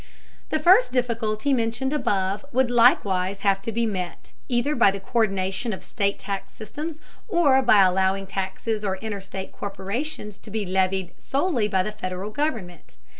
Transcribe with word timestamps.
The 0.49 0.57
first 0.57 0.91
difficulty 0.91 1.53
mentioned 1.53 1.93
above 1.93 2.43
would 2.51 2.71
likewise 2.71 3.41
have 3.41 3.61
to 3.61 3.71
be 3.71 3.85
met, 3.85 4.31
either 4.49 4.73
by 4.73 4.89
the 4.89 4.99
co÷rdination 4.99 5.75
of 5.75 5.83
state 5.83 6.17
tax 6.17 6.53
systems, 6.55 6.99
or 7.27 7.61
by 7.61 7.83
allowing 7.83 8.25
taxes 8.25 8.83
on 8.83 8.95
interstate 8.95 9.51
corporations 9.51 10.39
to 10.39 10.49
be 10.49 10.65
levied 10.65 11.11
solely 11.21 11.67
by 11.67 11.83
the 11.83 11.91
Federal 11.91 12.31
government. 12.31 12.95